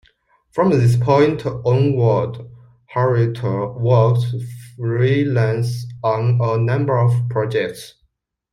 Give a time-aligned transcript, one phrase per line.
[0.49, 2.39] From this point onwards,
[2.87, 3.43] Harriott
[3.79, 4.25] worked
[4.75, 7.93] freelance on a number of projects.